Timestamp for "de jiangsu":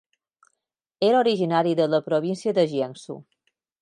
2.61-3.19